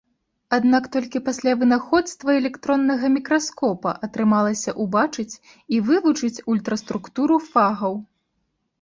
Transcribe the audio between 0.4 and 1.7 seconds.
Аднак толькі пасля